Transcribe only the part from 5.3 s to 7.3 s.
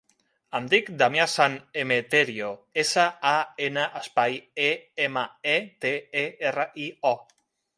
e, te, e, erra, i, o.